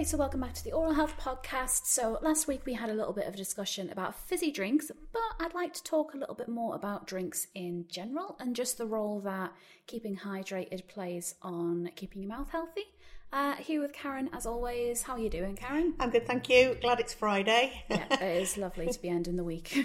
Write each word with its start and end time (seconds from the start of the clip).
Okay, 0.00 0.08
so 0.08 0.16
welcome 0.16 0.40
back 0.40 0.54
to 0.54 0.64
the 0.64 0.72
Oral 0.72 0.94
Health 0.94 1.12
Podcast. 1.20 1.84
So, 1.84 2.18
last 2.22 2.48
week 2.48 2.62
we 2.64 2.72
had 2.72 2.88
a 2.88 2.94
little 2.94 3.12
bit 3.12 3.26
of 3.26 3.34
a 3.34 3.36
discussion 3.36 3.90
about 3.90 4.18
fizzy 4.18 4.50
drinks, 4.50 4.90
but 5.12 5.20
I'd 5.38 5.52
like 5.52 5.74
to 5.74 5.84
talk 5.84 6.14
a 6.14 6.16
little 6.16 6.34
bit 6.34 6.48
more 6.48 6.74
about 6.74 7.06
drinks 7.06 7.48
in 7.54 7.84
general 7.86 8.34
and 8.40 8.56
just 8.56 8.78
the 8.78 8.86
role 8.86 9.20
that 9.20 9.52
keeping 9.86 10.16
hydrated 10.16 10.88
plays 10.88 11.34
on 11.42 11.90
keeping 11.96 12.22
your 12.22 12.30
mouth 12.30 12.48
healthy. 12.48 12.84
Uh, 13.30 13.56
here 13.56 13.82
with 13.82 13.92
Karen, 13.92 14.30
as 14.32 14.46
always. 14.46 15.02
How 15.02 15.16
are 15.16 15.18
you 15.18 15.28
doing, 15.28 15.54
Karen? 15.54 15.92
I'm 16.00 16.08
good, 16.08 16.26
thank 16.26 16.48
you. 16.48 16.78
Glad 16.80 16.98
it's 16.98 17.12
Friday. 17.12 17.84
yeah, 17.90 18.06
it 18.10 18.22
is 18.42 18.56
lovely 18.56 18.86
to 18.86 19.02
be 19.02 19.10
ending 19.10 19.36
the 19.36 19.44
week. 19.44 19.76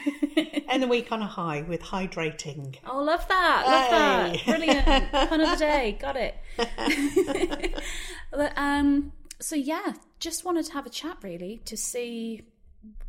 End 0.69 0.81
the 0.81 0.87
week 0.87 1.11
on 1.11 1.23
a 1.23 1.27
high 1.27 1.63
with 1.63 1.81
hydrating. 1.81 2.77
Oh, 2.87 3.03
love 3.03 3.27
that! 3.27 3.63
Love 3.67 4.31
hey. 4.31 4.41
that! 4.45 4.57
Brilliant. 4.57 5.29
Pun 5.29 5.41
of 5.41 5.49
the 5.49 5.57
day. 5.57 5.97
Got 5.99 6.15
it. 6.15 6.37
but, 8.31 8.53
um, 8.55 9.11
so 9.39 9.55
yeah, 9.55 9.93
just 10.19 10.45
wanted 10.45 10.65
to 10.65 10.73
have 10.73 10.85
a 10.85 10.89
chat 10.89 11.17
really 11.21 11.61
to 11.65 11.75
see 11.75 12.43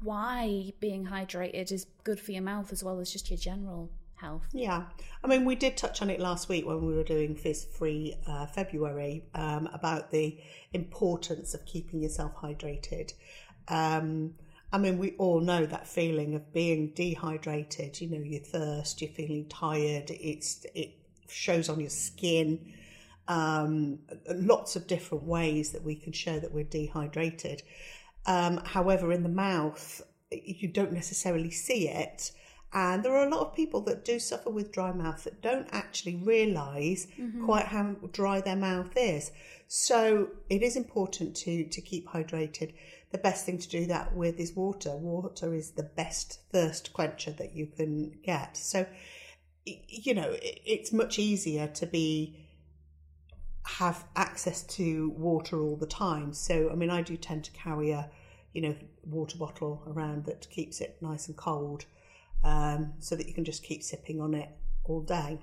why 0.02 0.72
being 0.80 1.06
hydrated 1.06 1.70
is 1.70 1.86
good 2.04 2.18
for 2.18 2.32
your 2.32 2.42
mouth 2.42 2.72
as 2.72 2.82
well 2.82 2.98
as 3.00 3.12
just 3.12 3.30
your 3.30 3.38
general 3.38 3.90
health. 4.14 4.46
Yeah, 4.52 4.84
I 5.22 5.26
mean, 5.26 5.44
we 5.44 5.54
did 5.54 5.76
touch 5.76 6.02
on 6.02 6.10
it 6.10 6.20
last 6.20 6.48
week 6.48 6.66
when 6.66 6.84
we 6.84 6.94
were 6.94 7.04
doing 7.04 7.34
Fizz 7.34 7.66
Free 7.66 8.16
uh, 8.26 8.46
February 8.46 9.24
um, 9.34 9.68
about 9.72 10.10
the 10.10 10.38
importance 10.72 11.54
of 11.54 11.64
keeping 11.66 12.00
yourself 12.00 12.34
hydrated. 12.36 13.12
Um, 13.68 14.34
I 14.72 14.78
mean, 14.78 14.98
we 14.98 15.12
all 15.12 15.40
know 15.40 15.64
that 15.66 15.86
feeling 15.86 16.34
of 16.34 16.52
being 16.52 16.92
dehydrated. 16.94 18.00
You 18.00 18.10
know, 18.10 18.22
you 18.22 18.40
thirst, 18.40 19.00
you're 19.00 19.10
feeling 19.10 19.46
tired. 19.48 20.10
It's 20.10 20.66
it 20.74 20.92
shows 21.28 21.68
on 21.68 21.80
your 21.80 21.90
skin 21.90 22.72
um, 23.28 23.98
lots 24.28 24.76
of 24.76 24.86
different 24.86 25.24
ways 25.24 25.72
that 25.72 25.82
we 25.82 25.94
can 25.94 26.12
show 26.12 26.38
that 26.38 26.52
we're 26.52 26.64
dehydrated. 26.64 27.62
Um, 28.26 28.58
however, 28.64 29.12
in 29.12 29.22
the 29.22 29.28
mouth, 29.28 30.02
you 30.30 30.68
don't 30.68 30.92
necessarily 30.92 31.50
see 31.50 31.88
it. 31.88 32.32
And 32.72 33.02
there 33.02 33.16
are 33.16 33.26
a 33.26 33.30
lot 33.30 33.40
of 33.40 33.54
people 33.54 33.80
that 33.82 34.04
do 34.04 34.18
suffer 34.18 34.50
with 34.50 34.72
dry 34.72 34.92
mouth 34.92 35.24
that 35.24 35.40
don't 35.40 35.68
actually 35.70 36.16
realize 36.16 37.06
mm-hmm. 37.18 37.44
quite 37.44 37.66
how 37.66 37.94
dry 38.12 38.40
their 38.40 38.56
mouth 38.56 38.92
is. 38.96 39.30
So 39.68 40.28
it 40.50 40.62
is 40.62 40.76
important 40.76 41.36
to, 41.36 41.64
to 41.64 41.80
keep 41.80 42.08
hydrated. 42.08 42.74
The 43.12 43.18
best 43.18 43.46
thing 43.46 43.58
to 43.58 43.68
do 43.68 43.86
that 43.86 44.14
with 44.14 44.38
is 44.38 44.54
water. 44.54 44.96
Water 44.96 45.54
is 45.54 45.70
the 45.70 45.84
best 45.84 46.40
thirst 46.52 46.92
quencher 46.92 47.30
that 47.32 47.54
you 47.54 47.66
can 47.66 48.18
get. 48.22 48.56
So, 48.56 48.86
you 49.64 50.14
know, 50.14 50.36
it's 50.42 50.92
much 50.92 51.18
easier 51.18 51.68
to 51.68 51.86
be 51.86 52.45
have 53.66 54.04
access 54.14 54.62
to 54.62 55.10
water 55.10 55.60
all 55.60 55.76
the 55.76 55.86
time. 55.86 56.32
So, 56.32 56.70
I 56.70 56.74
mean, 56.74 56.90
I 56.90 57.02
do 57.02 57.16
tend 57.16 57.44
to 57.44 57.50
carry 57.52 57.90
a, 57.90 58.08
you 58.52 58.62
know, 58.62 58.74
water 59.04 59.36
bottle 59.36 59.82
around 59.88 60.24
that 60.26 60.48
keeps 60.50 60.80
it 60.80 60.96
nice 61.00 61.26
and 61.26 61.36
cold, 61.36 61.84
um, 62.44 62.92
so 63.00 63.16
that 63.16 63.26
you 63.26 63.34
can 63.34 63.44
just 63.44 63.62
keep 63.64 63.82
sipping 63.82 64.20
on 64.20 64.34
it 64.34 64.48
all 64.84 65.00
day. 65.00 65.38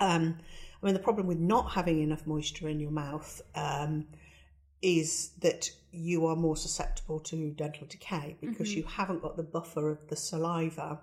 Um, 0.00 0.38
I 0.82 0.86
mean, 0.86 0.94
the 0.94 1.00
problem 1.00 1.26
with 1.26 1.38
not 1.38 1.72
having 1.72 2.02
enough 2.02 2.26
moisture 2.26 2.68
in 2.68 2.78
your 2.78 2.90
mouth 2.90 3.40
um, 3.54 4.06
is 4.82 5.30
that 5.40 5.70
you 5.92 6.26
are 6.26 6.36
more 6.36 6.56
susceptible 6.56 7.20
to 7.20 7.50
dental 7.52 7.86
decay 7.86 8.36
because 8.40 8.68
mm-hmm. 8.68 8.78
you 8.78 8.84
haven't 8.84 9.22
got 9.22 9.36
the 9.36 9.42
buffer 9.42 9.90
of 9.90 10.06
the 10.08 10.16
saliva. 10.16 11.00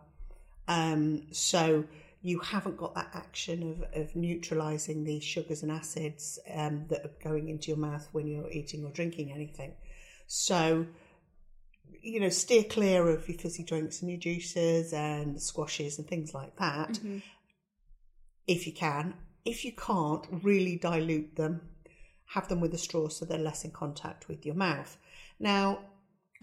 Um, 0.67 1.23
so 1.31 1.85
you 2.22 2.39
haven't 2.39 2.77
got 2.77 2.94
that 2.95 3.09
action 3.14 3.64
of, 3.72 4.02
of 4.02 4.16
neutralizing 4.16 5.03
the 5.03 5.19
sugars 5.19 5.64
and 5.64 5.72
acids 5.72 6.38
um, 6.53 6.86
that 6.89 7.03
are 7.03 7.11
going 7.23 7.50
into 7.50 7.69
your 7.69 7.78
mouth 7.78 8.08
when 8.11 8.28
you're 8.28 8.52
eating 8.52 8.86
or 8.86 8.91
drinking 8.91 9.31
anything. 9.31 9.73
So, 10.28 10.86
you 12.01 12.19
know, 12.19 12.29
steer 12.29 12.63
clear 12.63 13.09
of 13.09 13.28
your 13.28 13.38
fizzy 13.38 13.63
drinks 13.63 14.01
and 14.01 14.12
your 14.12 14.19
juices 14.19 14.94
and 14.94 15.41
squashes 15.41 15.97
and 15.97 16.07
things 16.07 16.34
like 16.34 16.56
that 16.57 16.94
mm-hmm. 16.94 17.18
if 18.47 18.67
you 18.67 18.73
can. 18.73 19.16
If 19.44 19.66
you 19.66 19.72
can't, 19.72 20.25
really 20.44 20.78
dilute 20.78 21.35
them. 21.35 21.62
Have 22.25 22.47
them 22.47 22.62
with 22.62 22.73
a 22.75 22.78
straw 22.78 23.09
so 23.09 23.25
they're 23.25 23.40
less 23.40 23.66
in 23.66 23.72
contact 23.72 24.28
with 24.28 24.46
your 24.46 24.56
mouth. 24.56 24.96
Now, 25.40 25.79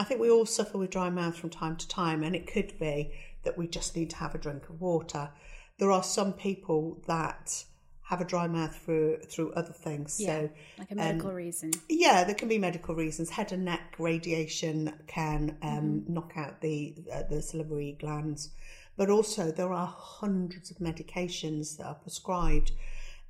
I 0.00 0.04
think 0.04 0.20
we 0.20 0.30
all 0.30 0.44
suffer 0.44 0.76
with 0.76 0.90
dry 0.90 1.08
mouth 1.08 1.36
from 1.36 1.50
time 1.50 1.76
to 1.76 1.88
time, 1.88 2.24
and 2.24 2.34
it 2.34 2.52
could 2.52 2.78
be 2.80 3.12
that 3.44 3.56
we 3.56 3.68
just 3.68 3.96
need 3.96 4.10
to 4.10 4.16
have 4.16 4.34
a 4.34 4.38
drink 4.38 4.68
of 4.68 4.80
water 4.80 5.30
there 5.78 5.90
are 5.90 6.02
some 6.02 6.32
people 6.32 7.00
that 7.06 7.64
have 8.08 8.22
a 8.22 8.24
dry 8.24 8.48
mouth 8.48 8.74
through 8.74 9.18
through 9.28 9.52
other 9.52 9.72
things. 9.72 10.18
Yeah, 10.18 10.26
so 10.26 10.50
like 10.78 10.90
a 10.90 10.94
medical 10.94 11.28
um, 11.28 11.36
reason. 11.36 11.72
Yeah, 11.88 12.24
there 12.24 12.34
can 12.34 12.48
be 12.48 12.58
medical 12.58 12.94
reasons. 12.94 13.28
Head 13.30 13.52
and 13.52 13.66
neck 13.66 13.96
radiation 13.98 14.94
can 15.06 15.58
um, 15.62 15.70
mm-hmm. 15.70 16.14
knock 16.14 16.32
out 16.36 16.60
the 16.60 16.94
uh, 17.12 17.24
the 17.28 17.42
salivary 17.42 17.96
glands, 18.00 18.50
but 18.96 19.10
also 19.10 19.52
there 19.52 19.72
are 19.72 19.86
hundreds 19.86 20.70
of 20.70 20.78
medications 20.78 21.76
that 21.76 21.86
are 21.86 21.96
prescribed, 21.96 22.72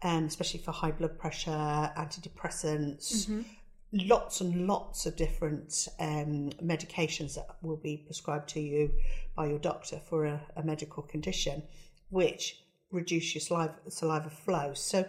um, 0.03 0.25
especially 0.27 0.61
for 0.61 0.71
high 0.71 0.93
blood 0.93 1.19
pressure, 1.19 1.51
antidepressants. 1.97 3.27
Mm-hmm. 3.27 3.43
Lots 3.91 4.43
and 4.43 4.67
lots 4.67 5.07
of 5.07 5.17
different 5.17 5.89
um, 5.99 6.51
medications 6.63 7.37
that 7.37 7.47
will 7.63 7.79
be 7.79 7.97
prescribed 7.97 8.51
to 8.51 8.61
you 8.61 8.93
by 9.35 9.47
your 9.47 9.59
doctor 9.59 9.99
for 9.99 10.27
a, 10.27 10.43
a 10.57 10.63
medical 10.63 11.03
condition 11.03 11.63
which 12.11 12.63
reduce 12.91 13.35
your 13.35 13.41
saliva, 13.41 13.75
saliva 13.89 14.31
flow. 14.31 14.73
So 14.75 15.07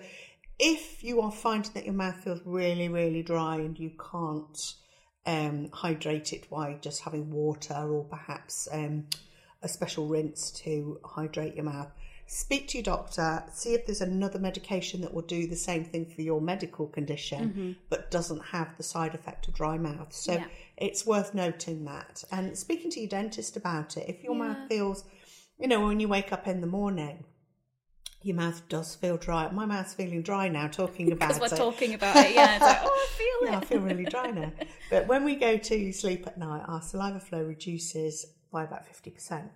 if 0.59 1.03
you 1.03 1.21
are 1.21 1.31
finding 1.31 1.71
that 1.73 1.85
your 1.85 1.93
mouth 1.93 2.23
feels 2.23 2.41
really, 2.45 2.89
really 2.89 3.23
dry 3.23 3.55
and 3.55 3.79
you 3.79 3.91
can't 4.11 4.73
um, 5.25 5.69
hydrate 5.71 6.33
it 6.33 6.49
by 6.49 6.77
just 6.81 7.01
having 7.01 7.31
water 7.31 7.73
or 7.73 8.03
perhaps 8.03 8.67
um, 8.71 9.05
a 9.61 9.69
special 9.69 10.07
rinse 10.07 10.51
to 10.51 10.99
hydrate 11.05 11.55
your 11.55 11.65
mouth, 11.65 11.91
speak 12.27 12.67
to 12.67 12.77
your 12.77 12.83
doctor, 12.83 13.43
see 13.51 13.73
if 13.73 13.85
there's 13.85 14.01
another 14.01 14.37
medication 14.37 15.01
that 15.01 15.13
will 15.13 15.23
do 15.23 15.47
the 15.47 15.55
same 15.55 15.83
thing 15.83 16.05
for 16.05 16.21
your 16.21 16.41
medical 16.41 16.87
condition 16.87 17.49
mm-hmm. 17.49 17.71
but 17.89 18.11
doesn't 18.11 18.43
have 18.45 18.75
the 18.77 18.83
side 18.83 19.15
effect 19.15 19.47
of 19.47 19.53
dry 19.55 19.77
mouth. 19.77 20.13
So 20.13 20.33
yeah. 20.33 20.45
it's 20.77 21.05
worth 21.05 21.33
noting 21.33 21.85
that. 21.85 22.23
And 22.31 22.57
speaking 22.57 22.91
to 22.91 22.99
your 22.99 23.09
dentist 23.09 23.57
about 23.57 23.97
it, 23.97 24.09
if 24.09 24.23
your 24.23 24.33
yeah. 24.33 24.43
mouth 24.43 24.57
feels 24.67 25.05
you 25.59 25.67
know, 25.67 25.85
when 25.85 25.99
you 25.99 26.07
wake 26.07 26.31
up 26.31 26.47
in 26.47 26.61
the 26.61 26.67
morning, 26.67 27.25
your 28.21 28.35
mouth 28.35 28.61
does 28.69 28.95
feel 28.95 29.17
dry. 29.17 29.49
My 29.51 29.65
mouth's 29.65 29.93
feeling 29.93 30.21
dry 30.21 30.47
now 30.47 30.67
talking 30.67 31.11
about 31.11 31.31
it. 31.31 31.35
Because 31.35 31.51
we're 31.51 31.57
talking 31.57 31.93
about 31.93 32.15
it, 32.15 32.33
yeah. 32.33 32.55
It's 32.55 32.61
like, 32.61 32.79
oh, 32.83 32.87
I 32.87 33.17
feel 33.17 33.47
it. 33.47 33.51
Yeah, 33.51 33.57
I 33.59 33.65
feel 33.65 33.79
really 33.79 34.05
dry 34.05 34.31
now. 34.31 34.51
But 34.89 35.07
when 35.07 35.23
we 35.23 35.35
go 35.35 35.57
to 35.57 35.91
sleep 35.91 36.25
at 36.25 36.37
night, 36.37 36.63
our 36.67 36.81
saliva 36.81 37.19
flow 37.19 37.43
reduces 37.43 38.25
by 38.51 38.63
about 38.63 38.85
50%. 38.87 39.49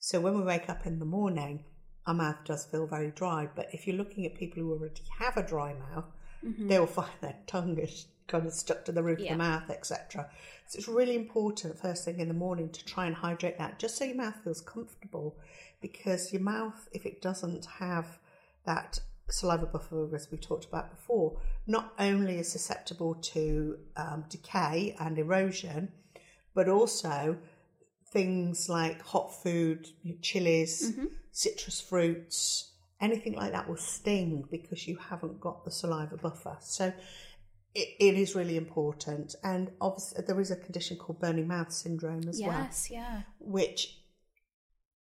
So 0.00 0.20
when 0.20 0.36
we 0.36 0.42
wake 0.42 0.68
up 0.68 0.84
in 0.84 0.98
the 0.98 1.04
morning, 1.04 1.64
our 2.06 2.14
mouth 2.14 2.38
does 2.44 2.64
feel 2.64 2.86
very 2.86 3.12
dry. 3.12 3.48
But 3.54 3.68
if 3.72 3.86
you're 3.86 3.96
looking 3.96 4.26
at 4.26 4.34
people 4.34 4.62
who 4.62 4.72
already 4.72 5.02
have 5.20 5.36
a 5.36 5.46
dry 5.46 5.74
mouth, 5.74 6.06
mm-hmm. 6.44 6.66
they 6.66 6.78
will 6.78 6.86
find 6.86 7.12
their 7.20 7.36
tongue 7.46 7.78
is 7.78 8.06
kind 8.26 8.46
of 8.46 8.52
stuck 8.52 8.84
to 8.84 8.92
the 8.92 9.02
roof 9.02 9.18
yeah. 9.18 9.32
of 9.32 9.38
the 9.38 9.44
mouth, 9.44 9.70
etc. 9.70 10.28
So 10.66 10.78
it's 10.78 10.88
really 10.88 11.16
important 11.16 11.78
first 11.78 12.04
thing 12.04 12.20
in 12.20 12.28
the 12.28 12.34
morning 12.34 12.70
to 12.70 12.84
try 12.84 13.06
and 13.06 13.14
hydrate 13.14 13.58
that 13.58 13.78
just 13.78 13.96
so 13.96 14.04
your 14.04 14.16
mouth 14.16 14.36
feels 14.42 14.60
comfortable 14.60 15.36
because 15.80 16.32
your 16.32 16.42
mouth, 16.42 16.88
if 16.92 17.04
it 17.04 17.20
doesn't 17.20 17.66
have 17.78 18.18
that 18.64 19.00
saliva 19.28 19.66
buffer, 19.66 20.14
as 20.14 20.30
we 20.30 20.38
talked 20.38 20.64
about 20.64 20.90
before, 20.90 21.38
not 21.66 21.92
only 21.98 22.38
is 22.38 22.50
susceptible 22.50 23.14
to 23.16 23.78
um, 23.96 24.24
decay 24.28 24.96
and 24.98 25.18
erosion, 25.18 25.92
but 26.54 26.68
also 26.68 27.36
things 28.08 28.68
like 28.68 29.02
hot 29.02 29.34
food, 29.42 29.88
chilies, 30.22 30.92
mm-hmm. 30.92 31.06
citrus 31.32 31.80
fruits, 31.80 32.70
anything 33.00 33.34
like 33.34 33.52
that 33.52 33.68
will 33.68 33.76
sting 33.76 34.44
because 34.50 34.86
you 34.86 34.96
haven't 34.96 35.40
got 35.40 35.64
the 35.64 35.70
saliva 35.70 36.16
buffer. 36.16 36.56
So 36.60 36.92
it, 37.74 37.88
it 37.98 38.14
is 38.14 38.34
really 38.34 38.56
important. 38.56 39.34
And 39.42 39.70
obviously, 39.80 40.24
there 40.26 40.40
is 40.40 40.50
a 40.50 40.56
condition 40.56 40.96
called 40.96 41.20
burning 41.20 41.48
mouth 41.48 41.72
syndrome 41.72 42.28
as 42.28 42.40
yes, 42.40 42.48
well. 42.48 42.62
Yes, 42.62 42.90
yeah. 42.90 43.22
Which 43.40 43.98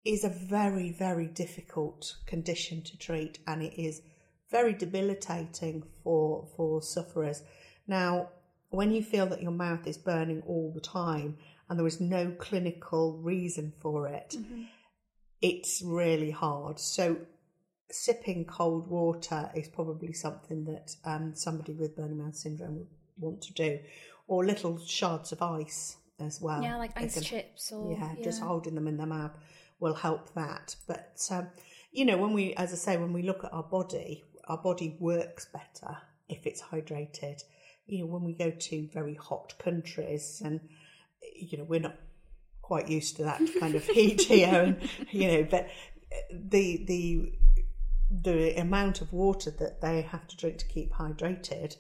is 0.06 0.24
a 0.24 0.30
very, 0.30 0.92
very 0.92 1.28
difficult 1.28 2.16
condition 2.26 2.82
to 2.84 2.98
treat, 2.98 3.40
and 3.48 3.62
it 3.62 3.80
is 3.82 4.02
very 4.50 4.74
debilitating 4.74 5.84
for 6.04 6.48
for 6.56 6.82
sufferers. 6.82 7.44
Now, 7.88 8.30
when 8.70 8.92
you 8.92 9.02
feel 9.02 9.28
that 9.28 9.42
your 9.42 9.52
mouth 9.52 9.88
is 9.88 9.98
burning 9.98 10.44
all 10.46 10.72
the 10.74 10.82
time 10.82 11.38
and 11.70 11.80
there 11.80 11.88
is 11.88 12.02
no 12.02 12.32
clinical 12.32 13.18
reason 13.18 13.74
for 13.80 14.08
it, 14.08 14.36
mm-hmm. 14.38 14.64
it's 15.42 15.82
really 15.82 16.32
hard. 16.32 16.80
So 16.80 17.18
sipping 17.92 18.46
cold 18.46 18.88
water 18.88 19.50
is 19.56 19.68
probably 19.68 20.14
something 20.14 20.66
that 20.66 20.96
um, 21.06 21.34
somebody 21.36 21.74
with 21.74 21.96
burning 21.96 22.18
mouth 22.18 22.36
syndrome 22.36 22.78
would 22.78 22.88
want 23.18 23.42
to 23.44 23.54
do, 23.54 23.80
or 24.28 24.46
little 24.46 24.78
shards 24.80 25.32
of 25.32 25.42
ice 25.42 25.98
as 26.20 26.42
well. 26.42 26.62
Yeah, 26.62 26.78
like 26.78 26.92
ice 26.96 27.16
can, 27.16 27.24
chips 27.24 27.72
or 27.72 27.92
yeah, 27.94 28.14
yeah, 28.18 28.24
just 28.24 28.42
holding 28.42 28.76
them 28.76 28.88
in 28.88 28.98
their 28.98 29.08
mouth 29.08 29.38
will 29.80 29.94
help 29.94 30.34
that. 30.34 30.76
But 30.88 31.20
um, 31.32 31.48
you 31.92 32.06
know, 32.06 32.18
when 32.18 32.34
we, 32.34 32.54
as 32.56 32.74
I 32.74 32.76
say, 32.76 32.98
when 32.98 33.14
we 33.14 33.24
look 33.24 33.44
at 33.44 33.54
our 33.54 33.64
body, 33.64 34.26
our 34.46 34.58
body 34.58 34.98
works 35.00 35.46
better 35.46 35.98
if 36.30 36.46
it's 36.46 36.62
hydrated 36.62 37.42
you 37.88 38.00
know, 38.00 38.06
when 38.06 38.24
we 38.24 38.34
go 38.34 38.52
to 38.52 38.88
very 38.94 39.16
hot 39.16 39.54
countries 39.58 40.42
and, 40.44 40.60
you 41.36 41.58
know, 41.58 41.64
we're 41.64 41.80
not 41.80 41.96
quite 42.62 42.90
used 42.90 43.16
to 43.16 43.24
that 43.24 43.42
kind 43.60 43.76
of 43.76 43.84
heat 43.88 44.22
here 44.22 44.62
and, 44.62 44.90
you 45.12 45.28
know, 45.28 45.48
but 45.50 45.70
the, 46.32 46.84
the, 46.86 47.34
the 48.10 48.56
amount 48.60 49.02
of 49.02 49.12
water 49.14 49.52
that 49.52 49.82
they 49.82 50.02
have 50.02 50.28
to 50.28 50.38
drink 50.38 50.58
to 50.60 50.66
keep 50.68 50.94
hydrated 50.94 51.76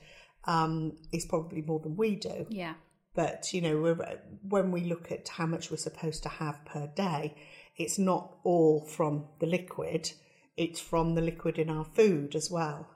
um, 0.46 0.94
is 1.12 1.26
probably 1.26 1.62
more 1.62 1.80
than 1.80 1.96
we 1.96 2.16
do. 2.16 2.46
Yeah. 2.50 2.74
But 3.14 3.52
you 3.54 3.62
know, 3.62 3.78
we're, 3.82 4.20
when 4.48 4.72
we 4.72 4.82
look 4.82 5.12
at 5.12 5.28
how 5.28 5.46
much 5.46 5.72
we're 5.72 5.78
supposed 5.78 6.24
to 6.24 6.30
have 6.30 6.64
per 6.66 6.88
day, 6.96 7.36
it's 7.76 7.98
not 7.98 8.38
all 8.44 8.86
from 8.86 9.26
the 9.40 9.46
liquid; 9.48 10.12
it's 10.56 10.80
from 10.80 11.16
the 11.16 11.22
liquid 11.22 11.58
in 11.58 11.70
our 11.70 11.86
food 11.86 12.36
as 12.36 12.52
well. 12.52 12.88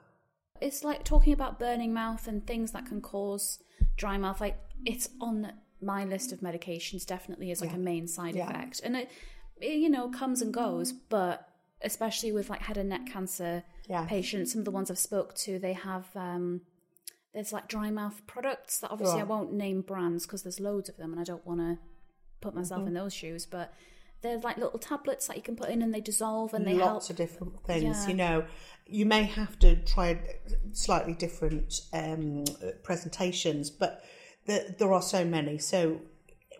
It's 0.60 0.84
like 0.84 1.04
talking 1.04 1.34
about 1.34 1.57
burning 1.60 1.92
mouth 1.94 2.27
and 2.27 2.45
things 2.45 2.72
that 2.72 2.86
can 2.86 3.01
cause 3.01 3.63
dry 3.98 4.18
mouth. 4.18 4.39
Like 4.39 4.60
it's 4.86 5.10
on 5.19 5.54
my 5.81 6.06
list 6.06 6.31
of 6.31 6.42
medications, 6.42 7.04
definitely 7.06 7.50
as 7.50 7.62
like 7.62 7.72
Yeah. 7.72 7.77
a 7.77 7.80
main 7.80 8.07
side 8.07 8.36
Yeah. 8.36 8.48
effect, 8.50 8.81
and 8.84 8.95
it, 8.95 9.10
it, 9.60 9.77
you 9.80 9.89
know, 9.89 10.10
comes 10.10 10.44
and 10.44 10.54
goes. 10.54 10.92
But 10.92 11.48
especially 11.83 12.31
with 12.31 12.50
like 12.50 12.62
head 12.62 12.78
and 12.78 12.89
neck 12.89 13.06
cancer 13.07 13.63
Yeah. 13.88 14.06
patients, 14.06 14.51
some 14.51 14.60
of 14.60 14.66
the 14.66 14.72
ones 14.72 14.89
I've 14.92 15.00
spoke 15.00 15.36
to, 15.36 15.60
they 15.60 15.74
have 15.74 16.07
um, 16.16 16.62
there's 17.33 17.54
like 17.54 17.68
dry 17.68 17.89
mouth 17.92 18.22
products 18.28 18.80
that 18.80 18.92
obviously 18.92 19.22
I 19.22 19.24
won't 19.24 19.54
name 19.54 19.81
brands 19.81 20.25
because 20.25 20.44
there's 20.44 20.60
loads 20.60 20.89
of 20.89 20.98
them, 20.98 21.12
and 21.12 21.19
I 21.19 21.24
don't 21.24 21.45
want 21.45 21.60
to 21.62 21.78
put 22.42 22.54
myself 22.56 22.80
Mm-hmm. 22.81 22.88
in 22.89 22.94
those 22.95 23.13
shoes, 23.13 23.45
but. 23.45 23.74
They're 24.24 24.38
like 24.38 24.57
little 24.57 24.78
tablets 24.78 25.25
that 25.25 25.36
you 25.36 25.42
can 25.42 25.56
put 25.56 25.69
in 25.69 25.81
and 25.81 25.92
they 25.92 26.00
dissolve 26.00 26.54
and 26.54 26.63
they 26.63 26.74
Lots 26.75 26.83
help. 26.83 26.94
Lots 26.94 27.10
of 27.10 27.16
different 27.16 27.63
things. 27.66 28.04
Yeah. 28.04 28.07
You 28.07 28.13
know, 28.13 28.44
you 28.86 29.06
may 29.07 29.24
have 29.24 29.57
to 29.57 29.77
try 29.77 30.19
slightly 30.74 31.16
different 31.16 31.81
um, 31.92 32.44
presentations, 32.84 33.72
but 33.72 34.04
the, 34.45 34.75
there 34.77 34.94
are 34.94 35.01
so 35.01 35.25
many. 35.25 35.57
So 35.57 36.01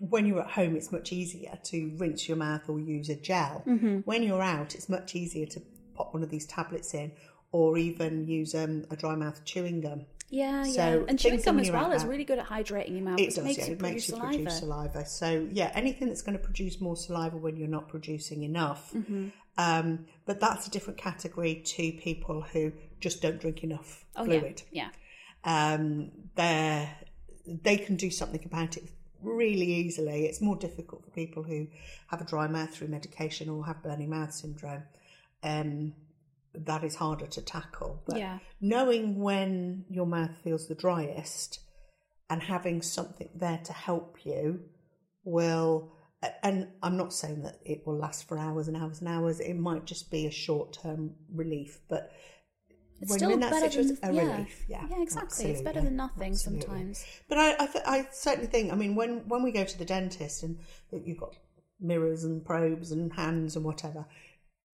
when 0.10 0.26
you're 0.26 0.42
at 0.42 0.50
home, 0.52 0.76
it's 0.76 0.92
much 0.92 1.12
easier 1.14 1.58
to 1.66 1.94
rinse 1.98 2.28
your 2.28 2.38
mouth 2.38 2.68
or 2.68 2.80
use 2.80 3.10
a 3.10 3.16
gel. 3.16 3.64
Mm-hmm. 3.68 3.98
When 4.00 4.24
you're 4.24 4.42
out, 4.42 4.74
it's 4.74 4.90
much 4.90 5.16
easier 5.16 5.46
to 5.48 5.62
pop 5.94 6.14
one 6.14 6.24
of 6.24 6.30
these 6.30 6.48
tablets 6.48 6.94
in 6.96 7.12
or 7.52 7.78
even 7.78 8.28
use 8.28 8.56
um, 8.56 8.86
a 8.90 8.96
dry 8.96 9.16
mouth 9.16 9.44
chewing 9.46 9.82
gum. 9.82 10.06
Yeah, 10.30 10.66
yeah. 10.66 10.72
So 10.72 11.06
And 11.08 11.20
chewing 11.20 11.42
gum 11.42 11.60
as 11.60 11.70
well 11.70 11.92
is 11.92 12.04
really 12.06 12.24
good 12.24 12.40
at 12.40 12.48
hydrating 12.48 12.92
your 12.94 13.02
mouth. 13.04 13.20
It 13.20 13.36
does, 13.36 13.44
makes 13.44 13.60
yeah. 13.60 13.66
you 13.68 13.72
It 13.74 13.82
makes 13.82 14.06
produce 14.06 14.10
you 14.10 14.16
saliva. 14.16 14.34
produce 14.38 14.60
saliva. 14.60 15.06
So, 15.06 15.48
yeah, 15.52 15.72
anything 15.76 16.08
that's 16.08 16.22
going 16.22 16.38
to 16.38 16.44
produce 16.44 16.82
more 16.82 16.96
saliva 16.96 17.38
when 17.38 17.56
you're 17.58 17.68
not 17.68 17.88
producing 17.90 18.44
enough. 18.44 18.94
Mm-hmm. 18.94 19.28
Um, 19.58 20.06
but 20.26 20.40
that's 20.40 20.66
a 20.68 20.72
different 20.72 20.98
category 20.98 21.56
to 21.56 21.92
people 21.92 22.42
who 22.42 22.72
just 23.02 23.22
don't 23.22 23.40
drink 23.40 23.64
enough 23.64 24.06
Oh, 24.16 24.24
fluid. 24.26 24.64
yeah. 24.72 24.90
Um, 25.44 26.12
they're, 26.36 26.90
they 27.46 27.78
can 27.78 27.98
do 27.98 28.10
something 28.10 28.42
about 28.46 28.78
it 28.78 28.86
really 29.22 29.74
easily. 29.74 30.26
It's 30.26 30.42
more 30.42 30.56
difficult 30.56 31.04
for 31.06 31.12
people 31.12 31.44
who 31.44 31.68
have 32.08 32.22
a 32.22 32.26
dry 32.26 32.48
mouth 32.48 32.74
through 32.74 32.90
medication 32.90 33.50
or 33.50 33.66
have 33.66 33.84
burning 33.84 34.10
mouth 34.10 34.34
syndrome. 34.34 34.84
Um, 35.44 35.94
that 36.54 36.84
is 36.84 36.96
harder 36.96 37.28
to 37.28 37.42
tackle. 37.42 38.02
But 38.06 38.18
Yeah. 38.18 38.40
knowing 38.60 39.20
when 39.20 39.86
your 39.90 40.06
mouth 40.06 40.38
feels 40.44 40.68
the 40.68 40.76
driest 40.76 41.60
and 42.30 42.42
having 42.42 42.82
something 42.82 43.30
there 43.34 43.60
to 43.64 43.74
help 43.74 44.26
you 44.26 44.70
will 45.24 45.92
and 46.44 46.68
I'm 46.84 46.98
not 46.98 47.14
saying 47.14 47.42
that 47.44 47.60
it 47.66 47.86
will 47.86 47.98
last 47.98 48.28
for 48.28 48.38
hours 48.38 48.68
and 48.68 48.78
hours 48.78 49.00
and 49.00 49.08
hours. 49.08 49.40
It 49.40 49.56
might 49.56 49.86
just 49.86 50.12
be 50.12 50.28
a 50.28 50.32
short 50.32 50.74
term 50.74 51.16
relief, 51.34 51.80
but 51.88 52.12
It's 53.02 53.10
when 53.10 53.20
still 53.20 53.38
better 53.38 53.70
than 53.84 53.98
a 54.04 54.14
yeah. 54.14 54.22
relief. 54.22 54.66
Yeah, 54.68 54.86
Yeah, 54.90 55.02
exactly. 55.02 55.46
It's 55.52 55.62
better 55.62 55.82
than 55.82 55.96
nothing 55.96 56.32
absolutely. 56.32 56.62
sometimes. 56.68 57.06
But 57.28 57.38
I, 57.40 57.54
I, 57.60 57.66
th- 57.68 57.86
I 57.88 58.08
certainly 58.12 58.48
think. 58.48 58.72
I 58.72 58.76
mean, 58.76 58.96
when 58.96 59.28
when 59.28 59.42
we 59.44 59.52
go 59.52 59.64
to 59.64 59.78
the 59.78 59.86
dentist 59.86 60.44
and 60.44 60.60
you've 60.92 61.20
got 61.20 61.36
mirrors 61.80 62.24
and 62.24 62.46
probes 62.46 62.92
and 62.92 63.12
hands 63.14 63.56
and 63.56 63.66
whatever, 63.66 64.06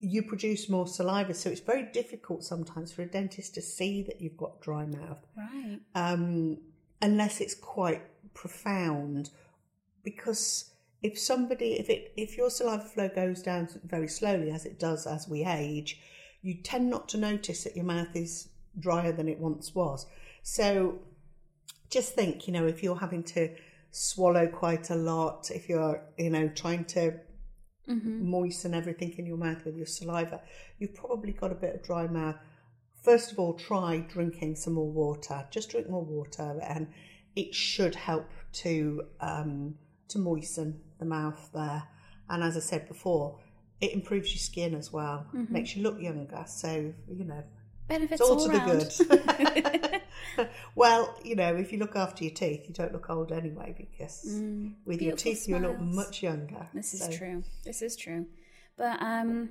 you 0.00 0.22
produce 0.22 0.68
more 0.68 0.86
saliva, 0.86 1.34
so 1.34 1.50
it's 1.50 1.60
very 1.60 1.84
difficult 1.92 2.44
sometimes 2.44 2.92
for 2.92 3.02
a 3.02 3.06
dentist 3.06 3.54
to 3.54 3.62
see 3.62 4.02
that 4.02 4.20
you've 4.20 4.36
got 4.36 4.60
dry 4.60 4.84
mouth 4.84 5.26
Right. 5.36 5.80
um, 5.94 6.58
unless 7.02 7.40
it's 7.40 7.54
quite 7.54 8.02
profound. 8.34 9.30
Because 10.04 10.70
if 11.02 11.18
somebody, 11.18 11.72
if 11.80 11.88
it, 11.90 12.12
if 12.16 12.36
your 12.36 12.50
saliva 12.50 12.84
flow 12.84 13.08
goes 13.08 13.42
down 13.42 13.68
very 13.84 14.08
slowly, 14.08 14.50
as 14.50 14.64
it 14.66 14.78
does 14.78 15.06
as 15.06 15.28
we 15.28 15.44
age, 15.44 16.00
you 16.48 16.54
tend 16.54 16.88
not 16.88 17.10
to 17.10 17.18
notice 17.18 17.64
that 17.64 17.76
your 17.76 17.84
mouth 17.84 18.16
is 18.16 18.48
drier 18.78 19.12
than 19.12 19.28
it 19.28 19.38
once 19.38 19.74
was. 19.74 20.06
So 20.42 21.00
just 21.90 22.14
think, 22.14 22.46
you 22.46 22.54
know, 22.54 22.66
if 22.66 22.82
you're 22.82 22.96
having 22.96 23.22
to 23.24 23.54
swallow 23.90 24.46
quite 24.46 24.88
a 24.88 24.94
lot, 24.94 25.50
if 25.50 25.68
you're, 25.68 26.02
you 26.16 26.30
know, 26.30 26.48
trying 26.48 26.86
to 26.86 27.20
moisten 27.86 28.72
everything 28.72 29.12
in 29.18 29.26
your 29.26 29.36
mouth 29.36 29.62
with 29.66 29.76
your 29.76 29.86
saliva, 29.86 30.40
you've 30.78 30.94
probably 30.94 31.32
got 31.32 31.52
a 31.52 31.54
bit 31.54 31.74
of 31.74 31.82
dry 31.82 32.06
mouth. 32.06 32.36
First 33.02 33.30
of 33.32 33.38
all, 33.38 33.52
try 33.52 33.98
drinking 34.08 34.56
some 34.56 34.72
more 34.72 34.90
water. 34.90 35.46
Just 35.50 35.70
drink 35.70 35.88
more 35.90 36.04
water, 36.04 36.60
and 36.66 36.88
it 37.36 37.54
should 37.54 37.94
help 37.94 38.30
to 38.64 39.02
um, 39.20 39.74
to 40.08 40.18
moisten 40.18 40.80
the 40.98 41.04
mouth 41.04 41.50
there. 41.52 41.82
And 42.30 42.42
as 42.42 42.56
I 42.56 42.60
said 42.60 42.88
before, 42.88 43.38
it 43.80 43.92
improves 43.92 44.30
your 44.30 44.38
skin 44.40 44.74
as 44.74 44.92
well, 44.92 45.26
makes 45.32 45.76
you 45.76 45.82
look 45.82 46.00
younger. 46.00 46.44
So 46.46 46.92
you 47.08 47.24
know, 47.24 47.42
Benefits 47.88 48.20
it's 48.20 48.30
all, 48.30 48.38
all, 48.40 48.46
to 48.46 48.52
the 48.52 50.00
good. 50.36 50.48
well, 50.74 51.18
you 51.24 51.34
know, 51.36 51.54
if 51.56 51.72
you 51.72 51.78
look 51.78 51.96
after 51.96 52.24
your 52.24 52.34
teeth, 52.34 52.64
you 52.68 52.74
don't 52.74 52.92
look 52.92 53.08
old 53.10 53.32
anyway 53.32 53.74
because 53.76 54.40
with 54.84 55.00
your 55.02 55.16
teeth 55.16 55.48
you 55.48 55.58
look 55.58 55.78
much 55.80 56.22
younger. 56.22 56.68
This 56.74 56.94
is 56.94 57.00
So- 57.04 57.12
true. 57.12 57.44
This 57.64 57.82
is 57.82 57.96
true. 57.96 58.26
But 58.76 59.02
um, 59.02 59.50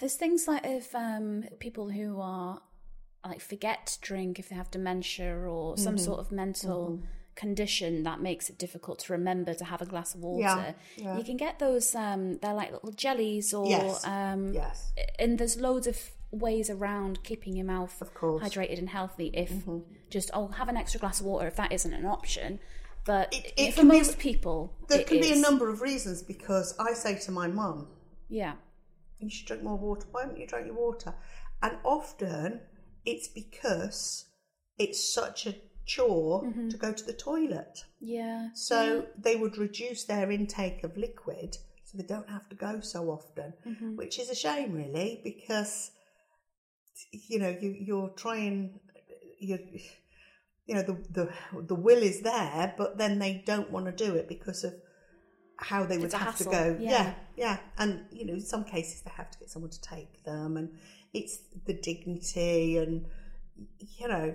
there's 0.00 0.16
things 0.16 0.48
like 0.48 0.62
if 0.64 0.94
um, 0.94 1.44
people 1.60 1.90
who 1.90 2.20
are 2.20 2.60
like 3.24 3.40
forget 3.40 3.86
to 3.86 4.00
drink 4.00 4.38
if 4.38 4.48
they 4.48 4.56
have 4.56 4.70
dementia 4.70 5.34
or 5.36 5.76
some 5.76 5.96
Mm-hmm. 5.96 6.04
sort 6.04 6.20
of 6.20 6.32
mental 6.32 7.02
condition 7.44 8.02
that 8.08 8.18
makes 8.20 8.44
it 8.50 8.56
difficult 8.58 8.96
to 9.04 9.12
remember 9.18 9.52
to 9.54 9.64
have 9.72 9.80
a 9.80 9.86
glass 9.86 10.14
of 10.14 10.20
water. 10.20 10.40
Yeah, 10.42 10.72
yeah. 11.04 11.16
You 11.18 11.24
can 11.24 11.36
get 11.36 11.58
those. 11.58 11.94
Um, 11.94 12.22
they're 12.40 12.58
like 12.62 12.70
little 12.72 12.92
jellies 13.04 13.54
or 13.58 13.66
Yes, 13.76 14.04
um, 14.04 14.52
yes. 14.52 14.92
and 15.18 15.38
there's 15.38 15.56
loads 15.68 15.86
of 15.86 15.96
ways 16.30 16.68
around 16.68 17.12
keeping 17.28 17.56
your 17.56 17.64
mouth 17.76 17.96
Of 18.02 18.12
course. 18.12 18.42
Mm-hmm. 18.42 18.60
hydrated 18.60 18.78
and 18.78 18.90
healthy 18.90 19.28
if 19.32 19.50
just 20.10 20.28
oh 20.34 20.48
have 20.48 20.68
an 20.68 20.76
extra 20.76 21.00
glass 21.00 21.20
of 21.20 21.26
water 21.26 21.46
if 21.46 21.56
that 21.56 21.72
isn't 21.72 21.94
an 21.94 22.04
option 22.04 22.58
but 23.06 23.32
It- 23.34 23.52
it 23.56 23.70
for 23.74 23.80
can 23.80 23.88
be- 23.88 23.96
most 23.96 24.18
people 24.18 24.58
There 24.88 25.04
can 25.04 25.20
be 25.22 25.32
a 25.32 25.36
number 25.48 25.66
of 25.70 25.80
reasons 25.80 26.22
because 26.22 26.68
I 26.78 26.92
say 26.92 27.12
to 27.26 27.30
my 27.40 27.46
mum, 27.60 27.78
yeah 28.28 28.54
you 29.20 29.30
should 29.30 29.46
drink 29.48 29.62
more 29.62 29.78
water. 29.78 30.06
Why 30.12 30.26
don't 30.26 30.38
you 30.38 30.46
drink 30.46 30.66
your 30.66 30.76
water? 30.76 31.14
And 31.64 31.72
often 31.82 32.60
it's 33.10 33.28
because 33.40 34.26
it's 34.78 35.00
such 35.18 35.46
a 35.46 35.54
chore 35.94 36.36
Mm-hmm. 36.44 36.68
to 36.72 36.76
go 36.76 36.90
to 36.92 37.04
the 37.10 37.18
toilet. 37.30 37.74
yeah 38.16 38.40
So 38.54 38.78
they 39.26 39.36
would 39.40 39.56
reduce 39.66 40.00
their 40.04 40.28
intake 40.38 40.80
of 40.84 40.92
liquid 41.06 41.50
so 41.84 41.90
they 41.98 42.08
don't 42.14 42.30
have 42.36 42.46
to 42.52 42.56
go 42.68 42.72
so 42.94 43.00
often, 43.18 43.50
Mm-hmm. 43.66 43.90
which 44.00 44.14
is 44.22 44.28
a 44.30 44.34
shame, 44.44 44.70
really, 44.82 45.10
because 45.30 45.74
you 47.30 47.38
know 47.42 47.52
you 47.62 47.70
you're 47.88 48.12
trying 48.24 48.56
you 49.48 49.56
you 50.66 50.74
know 50.74 50.82
the 50.90 50.96
the 51.18 51.24
the 51.70 51.74
will 51.86 52.02
is 52.12 52.18
there, 52.32 52.74
but 52.80 52.90
then 52.98 53.18
they 53.18 53.32
don't 53.46 53.70
want 53.74 53.86
to 53.86 53.92
do 54.06 54.14
it 54.20 54.26
because 54.28 54.60
of 54.68 54.74
how 55.70 55.80
they 55.86 55.98
would 55.98 56.12
It's 56.12 56.14
have 56.26 56.36
to 56.38 56.44
go. 56.44 56.76
yeah. 56.78 56.90
yeah, 56.90 57.14
yeah, 57.44 57.56
and 57.78 57.90
you 58.18 58.24
know 58.26 58.34
in 58.34 58.40
some 58.54 58.64
cases 58.64 59.00
they 59.02 59.10
have 59.20 59.30
to 59.30 59.38
get 59.38 59.50
someone 59.50 59.70
to 59.78 59.80
take 59.96 60.14
them, 60.24 60.56
and 60.58 60.68
it's 61.14 61.38
the 61.68 61.74
dignity 61.90 62.76
and 62.82 63.06
you 63.98 64.06
know 64.12 64.34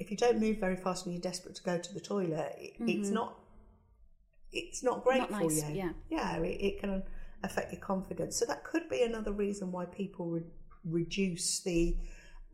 if 0.00 0.10
you 0.10 0.16
don't 0.16 0.40
move 0.40 0.58
very 0.58 0.76
fast 0.76 1.06
and 1.06 1.14
you're 1.14 1.20
desperate 1.20 1.54
to 1.56 1.62
go 1.62 1.78
to 1.78 1.94
the 1.94 2.00
toilet, 2.00 2.56
it, 2.58 2.72
it's 2.80 3.10
not 3.10 3.38
it's 4.52 4.82
not 4.82 5.04
great 5.04 5.22
Mm-hmm. 5.22 5.32
Not 5.32 5.40
for 5.42 5.48
nice, 5.48 5.68
you. 5.68 5.74
yeah. 5.76 5.90
yeah, 6.10 6.36
it, 6.38 6.60
it 6.60 6.80
can 6.80 7.02
affect 7.44 7.72
your 7.72 7.80
confidence. 7.80 8.36
So 8.36 8.46
that 8.46 8.64
could 8.64 8.88
be 8.88 9.02
another 9.02 9.32
reason 9.32 9.70
why 9.70 9.84
people 9.84 10.26
re- 10.26 10.42
reduce 10.84 11.60
the 11.60 11.96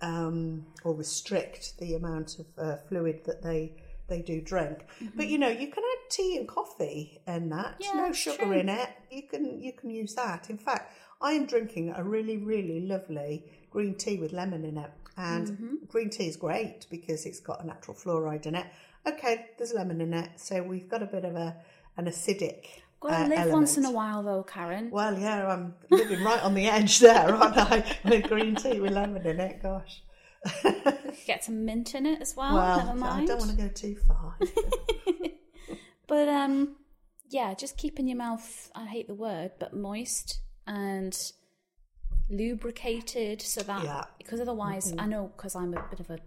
um, 0.03 0.67
or 0.85 0.95
restrict 0.95 1.79
the 1.79 1.95
amount 1.95 2.39
of 2.39 2.47
uh, 2.59 2.77
fluid 2.89 3.23
that 3.25 3.43
they 3.43 3.73
they 4.09 4.23
do 4.23 4.41
drink. 4.41 4.85
But 5.15 5.29
you 5.29 5.39
know, 5.39 5.49
you 5.49 5.69
can 5.69 5.83
add 5.83 6.11
tea 6.11 6.37
and 6.37 6.47
coffee 6.47 7.21
and 7.27 7.51
that. 7.53 7.81
Mm-hmm. 7.81 7.99
Yeah, 7.99 8.07
no 8.07 8.13
sugar 8.13 8.37
true. 8.45 8.53
in 8.53 8.69
it. 8.69 8.91
You 9.11 9.23
can 9.29 9.61
you 9.61 9.73
can 9.73 9.91
use 9.91 10.15
that. 10.15 10.51
In 10.51 10.59
fact, 10.59 10.93
I 11.21 11.33
am 11.33 11.47
drinking 11.47 11.93
a 11.97 12.03
really 12.05 12.37
really 12.39 12.81
lovely 12.81 13.45
green 13.71 13.95
tea 13.95 14.19
with 14.19 14.33
lemon 14.33 14.65
in 14.65 14.79
it. 14.79 14.91
And 15.19 15.49
Mm-hmm. 15.49 15.75
green 15.89 16.11
tea 16.11 16.29
is 16.29 16.37
great 16.37 16.87
because 16.91 17.25
it's 17.25 17.41
got 17.41 17.63
a 17.65 17.67
natural 17.67 17.97
fluoride 17.97 18.45
in 18.47 18.55
it. 18.55 18.67
Okay, 19.07 19.47
there's 19.57 19.73
lemon 19.73 20.01
in 20.01 20.13
it, 20.13 20.31
so 20.37 20.63
we've 20.63 20.89
got 20.89 21.03
a 21.03 21.07
bit 21.07 21.25
of 21.25 21.35
a 21.37 21.57
an 21.97 22.05
acidic. 22.07 22.67
Gotta 23.01 23.25
uh, 23.25 23.29
live 23.29 23.53
once 23.53 23.79
in 23.79 23.85
a 23.87 23.91
while 23.91 24.23
though, 24.23 24.43
Karen. 24.43 24.91
Well, 24.91 25.19
yeah, 25.19 25.47
I'm 25.47 25.75
living 25.91 26.23
right 26.23 26.43
on 26.43 26.55
the 26.55 26.67
edge 26.79 26.99
there, 26.99 27.35
aren't 27.35 27.57
I? 27.57 27.85
With 28.05 28.25
green 28.25 28.55
tea 28.57 28.81
with 28.81 28.93
lemon 28.93 29.25
in 29.27 29.41
it, 29.41 29.63
gosh. 29.63 30.03
Get 31.27 31.45
some 31.45 31.65
mint 31.65 31.95
in 31.95 32.07
it 32.07 32.21
as 32.21 32.37
well. 32.37 32.55
well, 32.55 32.95
Never 32.95 33.05
I 33.07 33.25
don't 33.25 33.39
want 33.39 33.51
to 33.51 33.57
go 33.57 33.69
too 33.69 33.97
far. 34.07 34.37
But 36.07 36.29
um, 36.29 36.77
yeah, 37.31 37.55
just 37.55 37.77
keeping 37.77 38.07
your 38.07 38.17
mouth. 38.19 38.71
I 38.75 38.87
hate 38.87 39.09
the 39.09 39.15
word, 39.15 39.53
but 39.59 39.75
moist 39.75 40.41
and 40.67 41.17
lubricated, 42.29 43.41
so 43.43 43.63
that 43.63 43.85
Yeah. 43.85 44.05
because 44.19 44.41
otherwise, 44.41 44.93
I 44.99 45.07
know 45.07 45.29
because 45.37 45.55
I'm 45.55 45.75
a 45.75 45.83
bit 45.91 46.01
of 46.01 46.11
a 46.11 46.19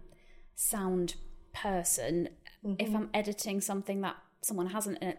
sound 0.54 1.14
person. 1.54 2.28
Mm-hmm. 2.64 2.74
If 2.78 2.94
I'm 2.94 3.10
editing 3.14 3.60
something 3.60 4.00
that 4.02 4.16
someone 4.42 4.66
hasn't 4.68 4.98
in 4.98 5.08
it. 5.08 5.18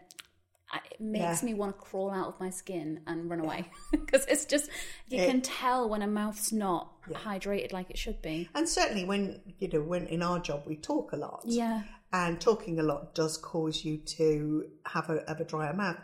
It 0.90 1.02
makes 1.02 1.42
Yeah. 1.44 1.48
me 1.48 1.54
want 1.54 1.76
to 1.76 1.82
crawl 1.82 2.12
out 2.12 2.28
of 2.30 2.40
my 2.40 2.50
skin 2.50 3.02
and 3.06 3.30
run 3.30 3.42
away 3.42 3.70
because 3.92 4.26
it's 4.28 4.46
just 4.46 4.70
you 5.10 5.20
It- 5.20 5.28
can 5.30 5.42
tell 5.42 5.90
when 5.90 6.02
a 6.02 6.08
mouth's 6.08 6.54
not 6.54 7.02
hydrated 7.10 7.74
like 7.74 7.90
it 7.90 7.98
should 7.98 8.22
be. 8.22 8.48
and 8.56 8.70
certainly 8.70 9.04
when 9.04 9.42
you 9.60 9.68
know 9.68 9.82
when 9.82 10.08
in 10.08 10.24
our 10.24 10.40
job 10.40 10.64
we 10.66 10.78
talk 10.78 11.12
a 11.12 11.18
lot. 11.18 11.42
Yeah, 11.46 11.84
and 12.14 12.40
talking 12.40 12.80
a 12.80 12.84
lot 12.84 13.14
does 13.14 13.38
cause 13.38 13.84
you 13.84 13.98
to 13.98 14.70
have 14.86 15.10
a, 15.10 15.24
have 15.28 15.42
a 15.42 15.44
drier 15.44 15.74
mouth. 15.74 15.98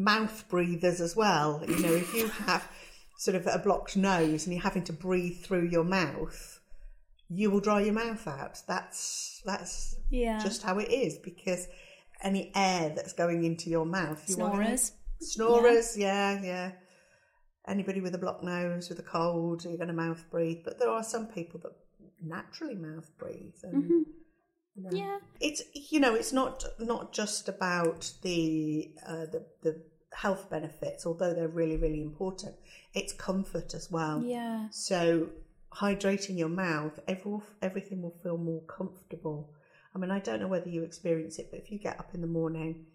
Mouth 0.00 0.48
breathers 0.48 1.00
as 1.00 1.14
well. 1.14 1.62
You 1.68 1.78
know, 1.78 1.92
if 1.92 2.14
you 2.14 2.28
have 2.28 2.66
sort 3.18 3.34
of 3.34 3.46
a 3.46 3.58
blocked 3.58 3.96
nose 3.98 4.46
and 4.46 4.54
you're 4.54 4.62
having 4.62 4.84
to 4.84 4.94
breathe 4.94 5.42
through 5.42 5.68
your 5.68 5.84
mouth, 5.84 6.58
you 7.28 7.50
will 7.50 7.60
dry 7.60 7.82
your 7.82 7.92
mouth 7.92 8.26
out. 8.26 8.62
That's 8.66 9.42
that's 9.44 9.96
yeah. 10.10 10.42
just 10.42 10.62
how 10.62 10.78
it 10.78 10.90
is 10.90 11.18
because 11.18 11.68
any 12.22 12.50
air 12.54 12.92
that's 12.96 13.12
going 13.12 13.44
into 13.44 13.68
your 13.68 13.84
mouth, 13.84 14.24
you 14.28 14.36
want 14.38 14.54
Snorers. 14.54 14.92
Snorers, 15.20 15.98
yeah, 15.98 16.40
yeah. 16.42 16.72
Anybody 17.68 18.00
with 18.00 18.14
a 18.14 18.18
blocked 18.18 18.42
nose, 18.42 18.88
with 18.88 18.98
a 18.98 19.02
cold, 19.02 19.64
you're 19.64 19.76
going 19.76 19.88
to 19.88 19.94
mouth 19.94 20.24
breathe. 20.30 20.60
But 20.64 20.78
there 20.78 20.88
are 20.88 21.04
some 21.04 21.26
people 21.26 21.60
that 21.60 21.72
naturally 22.22 22.74
mouth 22.74 23.10
breathe, 23.18 23.54
and 23.62 23.84
you 23.84 24.06
know, 24.76 24.90
Yeah. 24.92 25.18
it's 25.40 25.62
you 25.74 26.00
know, 26.00 26.14
it's 26.14 26.32
not 26.32 26.64
not 26.78 27.12
just 27.12 27.48
about 27.48 28.12
the 28.22 28.90
uh, 29.06 29.26
the 29.26 29.44
the 29.62 29.82
health 30.12 30.50
benefits, 30.50 31.06
although 31.06 31.32
they're 31.34 31.48
really 31.48 31.76
really 31.76 32.02
important. 32.02 32.54
It's 32.94 33.12
comfort 33.12 33.74
as 33.74 33.90
well. 33.90 34.22
Yeah. 34.24 34.68
So 34.70 35.28
hydrating 35.72 36.36
your 36.36 36.48
mouth, 36.48 36.98
every, 37.06 37.38
everything 37.62 38.02
will 38.02 38.16
feel 38.22 38.36
more 38.36 38.62
comfortable. 38.62 39.50
I 39.94 39.98
mean, 39.98 40.10
I 40.10 40.18
don't 40.18 40.40
know 40.40 40.48
whether 40.48 40.68
you 40.68 40.82
experience 40.82 41.38
it, 41.38 41.48
but 41.50 41.60
if 41.60 41.70
you 41.70 41.78
get 41.78 41.98
up 41.98 42.10
in 42.14 42.20
the 42.20 42.26
morning, 42.26 42.86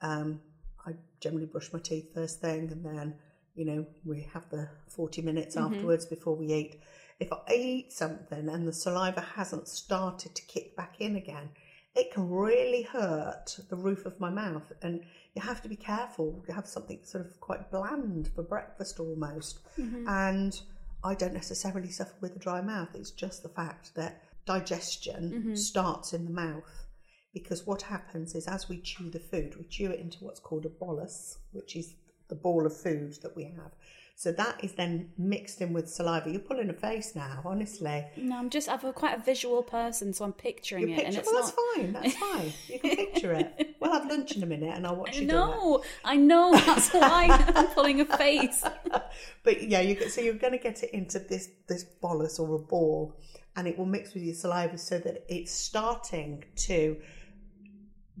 um, 0.00 0.40
I 0.86 0.92
generally 1.20 1.46
brush 1.46 1.72
my 1.72 1.78
teeth 1.78 2.12
first 2.14 2.40
thing, 2.40 2.70
and 2.72 2.84
then 2.84 3.14
you 3.54 3.64
know 3.64 3.86
we 4.04 4.28
have 4.32 4.48
the 4.50 4.68
forty 4.88 5.22
minutes 5.22 5.56
afterwards 5.56 6.06
before 6.06 6.34
we 6.36 6.46
eat. 6.52 6.80
If 7.22 7.32
I 7.32 7.54
eat 7.54 7.92
something 7.92 8.48
and 8.48 8.66
the 8.66 8.72
saliva 8.72 9.20
hasn't 9.20 9.68
started 9.68 10.34
to 10.34 10.42
kick 10.46 10.74
back 10.74 10.96
in 10.98 11.14
again, 11.14 11.50
it 11.94 12.12
can 12.12 12.28
really 12.28 12.82
hurt 12.82 13.60
the 13.70 13.76
roof 13.76 14.06
of 14.06 14.18
my 14.18 14.28
mouth, 14.28 14.72
and 14.82 15.04
you 15.36 15.40
have 15.40 15.62
to 15.62 15.68
be 15.68 15.76
careful. 15.76 16.42
You 16.48 16.54
have 16.54 16.66
something 16.66 16.98
sort 17.04 17.24
of 17.24 17.38
quite 17.38 17.70
bland 17.70 18.30
for 18.34 18.42
breakfast 18.42 18.98
almost, 18.98 19.60
mm-hmm. 19.78 20.08
and 20.08 20.60
I 21.04 21.14
don't 21.14 21.32
necessarily 21.32 21.90
suffer 21.90 22.16
with 22.20 22.34
a 22.34 22.40
dry 22.40 22.60
mouth. 22.60 22.88
It's 22.92 23.12
just 23.12 23.44
the 23.44 23.48
fact 23.50 23.94
that 23.94 24.24
digestion 24.44 25.30
mm-hmm. 25.30 25.54
starts 25.54 26.12
in 26.12 26.24
the 26.24 26.32
mouth. 26.32 26.88
Because 27.32 27.68
what 27.68 27.82
happens 27.82 28.34
is, 28.34 28.48
as 28.48 28.68
we 28.68 28.80
chew 28.80 29.10
the 29.10 29.20
food, 29.20 29.54
we 29.56 29.64
chew 29.66 29.92
it 29.92 30.00
into 30.00 30.24
what's 30.24 30.40
called 30.40 30.66
a 30.66 30.70
bolus, 30.70 31.38
which 31.52 31.76
is 31.76 31.94
the 32.28 32.34
ball 32.34 32.66
of 32.66 32.76
food 32.76 33.14
that 33.22 33.36
we 33.36 33.44
have. 33.44 33.70
So 34.14 34.30
that 34.32 34.62
is 34.62 34.74
then 34.74 35.10
mixed 35.18 35.60
in 35.60 35.72
with 35.72 35.88
saliva. 35.88 36.30
You're 36.30 36.40
pulling 36.40 36.70
a 36.70 36.74
face 36.74 37.16
now, 37.16 37.42
honestly. 37.44 38.04
No, 38.16 38.36
I'm 38.36 38.50
just 38.50 38.68
I'm 38.68 38.84
a 38.84 38.92
quite 38.92 39.18
a 39.18 39.20
visual 39.20 39.62
person, 39.62 40.12
so 40.12 40.24
I'm 40.24 40.32
picturing 40.32 40.88
You 40.88 40.94
it, 40.94 41.04
and 41.06 41.14
picture, 41.14 41.20
it's 41.20 41.32
well, 41.32 41.40
not. 41.40 41.54
that's 41.54 41.76
fine. 41.76 41.92
That's 41.92 42.16
fine. 42.16 42.52
You 42.68 42.78
can 42.78 42.96
picture 42.96 43.32
it. 43.32 43.68
We'll 43.82 43.92
have 43.92 44.08
lunch 44.08 44.36
in 44.36 44.44
a 44.44 44.46
minute, 44.46 44.76
and 44.76 44.86
I'll 44.86 44.94
watch 44.94 45.16
you 45.16 45.22
do 45.22 45.32
No, 45.32 45.82
I 46.04 46.16
know 46.16 46.52
that's 46.52 46.90
why 46.92 47.26
I'm 47.56 47.66
pulling 47.68 48.00
a 48.00 48.04
face. 48.04 48.64
But 49.42 49.68
yeah, 49.68 49.80
you 49.80 50.08
so 50.08 50.20
you're 50.20 50.34
going 50.34 50.52
to 50.52 50.58
get 50.58 50.84
it 50.84 50.90
into 50.90 51.18
this 51.18 51.48
this 51.66 51.82
bolus 51.82 52.38
or 52.38 52.54
a 52.54 52.58
ball, 52.60 53.18
and 53.56 53.66
it 53.66 53.76
will 53.76 53.86
mix 53.86 54.14
with 54.14 54.22
your 54.22 54.36
saliva 54.36 54.78
so 54.78 55.00
that 55.00 55.24
it's 55.28 55.50
starting 55.50 56.44
to 56.68 56.96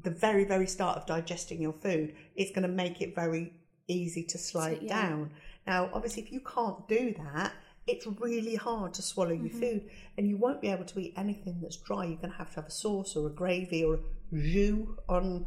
the 0.02 0.10
very 0.10 0.44
very 0.44 0.66
start 0.66 0.98
of 0.98 1.06
digesting 1.06 1.62
your 1.62 1.72
food. 1.74 2.14
It's 2.34 2.50
going 2.50 2.62
to 2.62 2.74
make 2.74 3.00
it 3.00 3.14
very 3.14 3.52
easy 3.86 4.24
to 4.24 4.38
slide 4.38 4.80
yeah. 4.82 5.08
down. 5.08 5.30
Now, 5.66 5.90
obviously, 5.92 6.22
if 6.22 6.32
you 6.32 6.40
can't 6.40 6.86
do 6.88 7.14
that. 7.18 7.52
It's 7.84 8.06
really 8.06 8.54
hard 8.54 8.94
to 8.94 9.02
swallow 9.02 9.32
your 9.32 9.48
Mm-hmm. 9.48 9.58
food, 9.58 9.90
and 10.16 10.28
you 10.28 10.36
won't 10.36 10.60
be 10.60 10.68
able 10.68 10.84
to 10.84 11.00
eat 11.00 11.14
anything 11.16 11.58
that's 11.60 11.74
dry. 11.78 12.04
You're 12.04 12.16
going 12.16 12.30
to 12.30 12.36
have 12.38 12.50
to 12.50 12.56
have 12.60 12.66
a 12.66 12.70
sauce 12.70 13.16
or 13.16 13.26
a 13.26 13.30
gravy 13.30 13.82
or 13.82 13.94
a 13.94 13.98
jus 14.32 14.86
on 15.08 15.46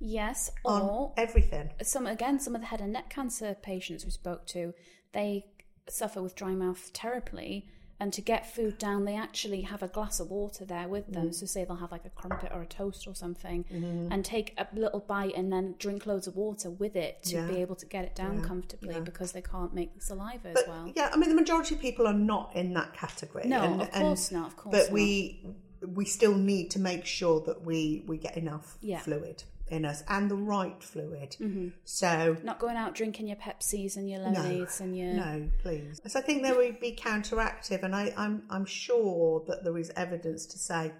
Yes, 0.00 0.50
on 0.64 0.80
or 0.82 1.12
everything. 1.18 1.68
some 1.82 2.06
again, 2.06 2.40
some 2.40 2.54
of 2.54 2.62
the 2.62 2.68
head 2.68 2.80
and 2.80 2.94
neck 2.94 3.10
cancer 3.10 3.54
patients 3.60 4.02
we 4.06 4.10
spoke 4.12 4.46
to, 4.46 4.72
they 5.12 5.44
suffer 5.86 6.22
with 6.22 6.34
dry 6.34 6.52
mouth 6.54 6.90
terribly. 6.94 7.68
And 8.00 8.12
to 8.12 8.20
get 8.20 8.52
food 8.52 8.76
down, 8.78 9.04
they 9.04 9.16
actually 9.16 9.60
have 9.62 9.82
a 9.82 9.88
glass 9.88 10.18
of 10.18 10.28
water 10.30 10.64
there 10.64 10.88
with 10.88 11.06
them. 11.12 11.28
Mm. 11.28 11.34
So, 11.34 11.46
say 11.46 11.64
they'll 11.64 11.76
have 11.76 11.92
like 11.92 12.04
a 12.04 12.10
crumpet 12.10 12.50
or 12.52 12.62
a 12.62 12.66
toast 12.66 13.06
or 13.06 13.14
something, 13.14 13.64
Mm-hmm. 13.72 14.12
and 14.12 14.24
take 14.24 14.52
a 14.58 14.66
little 14.74 15.00
bite 15.00 15.34
and 15.36 15.52
then 15.52 15.76
drink 15.78 16.04
loads 16.04 16.26
of 16.26 16.34
water 16.36 16.70
with 16.70 16.96
it 16.96 17.22
to 17.24 17.36
Yeah. 17.36 17.46
be 17.46 17.56
able 17.58 17.76
to 17.76 17.86
get 17.86 18.04
it 18.04 18.14
down 18.16 18.42
comfortably 18.42 19.00
because 19.00 19.30
they 19.32 19.42
can't 19.42 19.72
make 19.74 19.94
the 19.94 20.00
saliva 20.00 20.48
as 20.48 20.62
well. 20.66 20.90
yeah, 20.96 21.10
I 21.12 21.16
mean 21.16 21.28
the 21.28 21.34
majority 21.36 21.76
of 21.76 21.80
people 21.80 22.06
are 22.06 22.12
not 22.12 22.54
in 22.56 22.74
that 22.74 22.94
category. 22.94 23.46
No, 23.46 23.80
of 23.80 23.90
course 23.92 24.32
not, 24.32 24.46
of 24.48 24.56
course 24.56 24.72
But 24.76 24.84
not. 24.86 24.92
we 24.92 25.46
we 25.86 26.04
still 26.06 26.34
need 26.34 26.70
to 26.70 26.80
make 26.80 27.04
sure 27.04 27.40
that 27.42 27.62
we 27.62 28.02
we 28.06 28.16
get 28.18 28.36
enough 28.36 28.76
Yeah. 28.80 28.98
fluid 29.00 29.44
in 29.68 29.84
us 29.84 30.04
and 30.08 30.30
the 30.30 30.36
right 30.36 30.82
fluid. 30.82 31.36
Mm-hmm. 31.40 31.68
So 31.84 32.36
Not 32.42 32.58
going 32.58 32.76
out 32.76 32.94
drinking 32.94 33.28
your 33.28 33.36
Pepsis 33.36 33.96
and 33.96 34.08
your 34.10 34.20
lemonades 34.20 34.80
and 34.80 34.96
your 34.96 35.14
no, 35.14 35.48
please. 35.62 36.00
So 36.06 36.18
I 36.18 36.22
think 36.22 36.42
there 36.42 36.54
would 36.54 36.80
be 36.80 36.92
counteractive, 36.92 37.82
and 37.82 37.94
I, 37.94 38.12
I'm 38.16 38.42
I'm 38.50 38.66
sure 38.66 39.42
that 39.48 39.64
there 39.64 39.76
is 39.78 39.90
evidence 39.96 40.46
to 40.46 40.58
say 40.58 40.92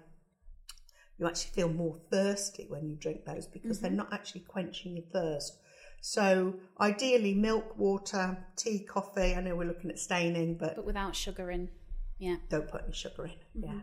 you 1.17 1.27
actually 1.27 1.51
feel 1.51 1.69
more 1.69 1.97
thirsty 2.11 2.65
when 2.67 2.89
you 2.89 2.95
drink 2.95 3.25
those 3.25 3.47
because 3.47 3.79
they're 3.79 3.89
mm-hmm. 3.89 3.97
not 3.97 4.13
actually 4.13 4.41
quenching 4.41 4.97
your 4.97 5.05
thirst. 5.13 5.57
So 6.01 6.55
ideally, 6.79 7.33
milk, 7.33 7.77
water, 7.77 8.37
tea, 8.55 8.79
coffee. 8.79 9.33
I 9.35 9.41
know 9.41 9.55
we're 9.55 9.67
looking 9.67 9.89
at 9.89 9.99
staining, 9.99 10.55
but 10.57 10.75
but 10.75 10.85
without 10.85 11.15
sugar 11.15 11.51
in. 11.51 11.69
Yeah. 12.17 12.37
don't 12.49 12.67
put 12.67 12.83
any 12.83 12.93
sugar 12.93 13.25
in. 13.25 13.31
Mm-hmm. 13.31 13.63
Yeah. 13.63 13.81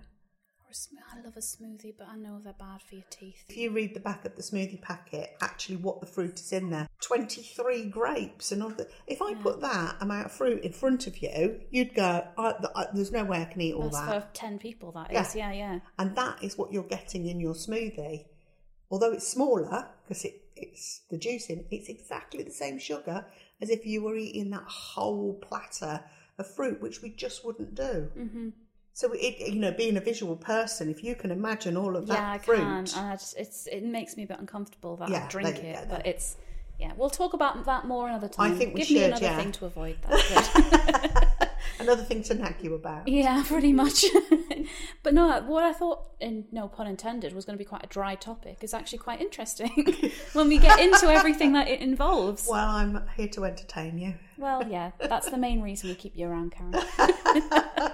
Sm- 0.73 0.97
I 1.13 1.21
love 1.21 1.37
a 1.37 1.41
smoothie, 1.41 1.95
but 1.97 2.09
I 2.09 2.17
know 2.17 2.41
they're 2.43 2.53
bad 2.53 2.83
for 2.83 2.95
your 2.95 3.05
teeth. 3.11 3.45
If 3.49 3.57
you 3.57 3.71
read 3.71 3.95
the 3.95 4.01
back 4.01 4.25
of 4.25 4.37
the 4.37 4.43
smoothie 4.43 4.81
packet, 4.81 5.37
actually 5.41 5.77
what 5.77 6.01
the 6.01 6.07
fruit 6.07 6.41
is 6.41 6.53
in 6.53 6.71
there, 6.71 6.89
23 7.01 7.87
grapes 7.87 8.53
and 8.53 8.63
all 8.63 8.71
that. 8.71 8.91
If 9.07 9.21
I 9.23 9.35
put 9.35 9.61
that 9.61 9.97
amount 10.01 10.27
of 10.27 10.33
fruit 10.33 10.63
in 10.63 10.73
front 10.73 11.07
of 11.07 11.19
you, 11.19 11.61
you'd 11.71 11.95
go, 11.95 12.27
I, 12.37 12.55
I, 12.75 12.87
there's 12.95 13.13
no 13.13 13.25
way 13.25 13.43
I 13.43 13.45
can 13.45 13.61
eat 13.61 13.75
all 13.75 13.91
That's 13.91 14.07
that. 14.07 14.33
for 14.33 14.35
10 14.35 14.59
people, 14.59 14.93
that 14.93 15.13
is. 15.13 15.35
Yeah. 15.35 15.53
Yeah, 15.53 15.73
yeah. 15.73 15.81
And 15.99 16.17
that 16.17 16.43
is 16.43 16.57
what 16.57 16.73
you're 16.73 16.83
getting 16.85 17.27
in 17.27 17.41
your 17.41 17.55
smoothie. 17.55 18.27
Although 18.91 19.13
it's 19.13 19.27
smaller, 19.27 19.89
because 20.05 20.25
it, 20.25 20.43
it's 20.57 21.03
the 21.11 21.19
juice 21.19 21.47
in, 21.47 21.65
it's 21.71 21.89
exactly 21.89 22.43
the 22.43 22.51
same 22.51 22.79
sugar 22.79 23.27
as 23.61 23.71
if 23.71 23.87
you 23.87 24.03
were 24.03 24.17
eating 24.17 24.51
that 24.51 24.65
whole 24.65 25.35
platter 25.35 26.05
of 26.39 26.55
fruit, 26.55 26.81
which 26.81 27.03
we 27.03 27.11
just 27.11 27.45
wouldn't 27.45 27.75
do. 27.75 28.11
Mm-hmm. 28.17 28.49
So, 28.95 29.13
it, 29.13 29.53
you 29.53 29.59
know, 29.59 29.73
being 29.73 29.97
a 29.97 30.01
visual 30.01 30.37
person, 30.37 30.91
if 30.91 31.03
you 31.03 31.15
can 31.15 31.31
imagine 31.31 31.77
all 31.77 31.97
of 31.97 32.07
that 32.09 32.19
Yeah, 32.19 32.33
I 32.33 32.39
fruit, 32.39 32.59
can. 32.59 32.77
And 32.79 32.95
I 32.97 33.13
just, 33.13 33.37
it's, 33.39 33.67
it 33.67 33.83
makes 33.83 34.17
me 34.17 34.25
a 34.25 34.27
bit 34.27 34.39
uncomfortable 34.39 34.97
that 34.97 35.09
Yeah, 35.09 35.25
I 35.25 35.29
drink 35.29 35.59
it. 35.65 35.87
But 35.89 36.07
it's, 36.07 36.37
yeah, 36.79 36.93
we'll 36.97 37.11
talk 37.11 37.33
about 37.33 37.65
that 37.65 37.87
more 37.87 38.09
another 38.09 38.29
time. 38.29 38.53
I 38.53 38.55
think 38.55 38.75
we 38.75 38.81
Give 38.81 38.91
me 38.91 38.97
should, 38.97 39.07
another 39.09 39.25
yeah. 39.25 39.37
thing 39.39 39.53
to 39.53 39.67
avoid 39.67 39.97
that. 40.03 41.29
Another 41.79 42.03
thing 42.03 42.23
to 42.25 42.35
nag 42.35 42.57
you 42.61 42.75
about. 42.75 43.09
yeah, 43.09 43.43
pretty 43.47 43.73
much. 43.73 44.05
but 45.03 45.15
no, 45.15 45.43
what 45.43 45.65
I 45.65 45.73
thought, 45.73 46.11
and 46.21 46.45
no 46.53 46.69
pun 46.69 46.87
intended, 46.87 47.33
was 47.33 47.45
going 47.45 47.57
to 47.57 47.59
be 47.59 47.69
quite 47.69 47.85
a 47.85 47.89
dry 47.89 48.15
topic 48.15 48.59
is 48.63 48.75
actually 48.75 48.99
quite 48.99 49.21
interesting 49.21 49.71
when 50.33 50.49
we 50.49 50.59
get 50.59 50.79
into 50.81 51.07
everything 51.09 51.53
that 51.55 51.69
it 51.69 51.81
involves. 51.81 52.47
Well, 52.49 52.69
I'm 52.69 53.03
here 53.17 53.29
to 53.29 53.45
entertain 53.45 53.99
you. 53.99 54.15
Well, 54.37 54.67
yeah, 54.69 54.93
that's 55.01 55.31
the 55.31 55.39
main 55.39 55.63
reason 55.63 55.89
we 55.89 55.95
keep 55.95 56.17
you 56.17 56.29
around, 56.29 56.53
Karen. 56.53 57.93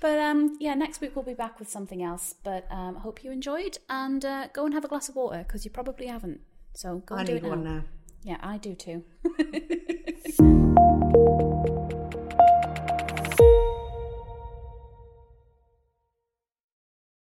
But 0.00 0.18
um, 0.18 0.56
yeah, 0.60 0.74
next 0.74 1.00
week 1.00 1.14
we'll 1.14 1.24
be 1.24 1.34
back 1.34 1.58
with 1.58 1.68
something 1.68 2.02
else. 2.02 2.34
But 2.44 2.66
um, 2.70 2.96
I 2.96 3.00
hope 3.00 3.24
you 3.24 3.30
enjoyed 3.30 3.78
and 3.88 4.24
uh, 4.24 4.48
go 4.52 4.64
and 4.64 4.74
have 4.74 4.84
a 4.84 4.88
glass 4.88 5.08
of 5.08 5.16
water 5.16 5.44
because 5.46 5.64
you 5.64 5.70
probably 5.70 6.06
haven't. 6.06 6.40
So 6.74 6.98
go 7.06 7.16
I 7.16 7.20
and 7.20 7.26
do 7.26 7.36
it 7.36 7.42
now. 7.42 7.48
one 7.48 7.64
now. 7.64 7.82
Yeah, 8.22 8.36
I 8.42 8.58
do 8.58 8.74
too. 8.74 9.04